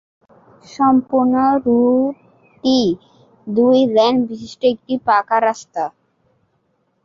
সম্পূর্ণ 0.65 1.33
রুটটি 1.65 2.79
দুই 3.47 3.77
লেন 3.95 4.15
বিশিষ্ট 4.27 4.61
একটি 4.73 4.93
পাকা 5.07 5.37
রাস্তা। 5.41 5.83